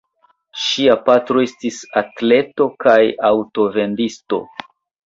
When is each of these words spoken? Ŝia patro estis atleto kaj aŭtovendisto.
Ŝia 0.61 0.95
patro 1.09 1.43
estis 1.49 1.77
atleto 2.03 2.71
kaj 2.87 2.99
aŭtovendisto. 3.33 4.43